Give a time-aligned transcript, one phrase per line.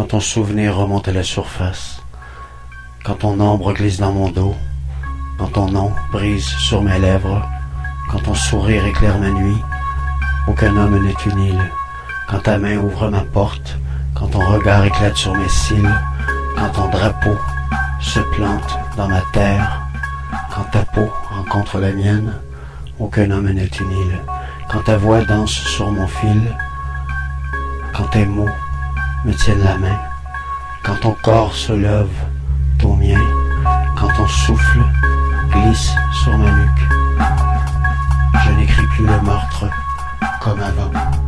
[0.00, 2.02] quand ton souvenir remonte à la surface,
[3.04, 4.56] quand ton ombre glisse dans mon dos,
[5.36, 7.46] quand ton nom brise sur mes lèvres,
[8.10, 9.62] quand ton sourire éclaire ma nuit,
[10.48, 11.70] aucun homme n'est une île,
[12.30, 13.76] quand ta main ouvre ma porte,
[14.14, 15.94] quand ton regard éclate sur mes cils,
[16.56, 17.36] quand ton drapeau
[18.00, 19.82] se plante dans ma terre,
[20.50, 22.32] quand ta peau rencontre la mienne,
[22.98, 24.18] aucun homme n'est une île,
[24.66, 26.56] quand ta voix danse sur mon fil,
[27.92, 28.48] quand tes mots
[29.24, 29.98] me tiennent la main,
[30.82, 32.08] quand ton corps se lève
[32.82, 33.20] au mien,
[33.98, 34.80] quand ton souffle
[35.50, 35.90] glisse
[36.22, 36.88] sur ma nuque,
[38.44, 39.66] je n'écris plus le meurtre
[40.40, 41.19] comme avant.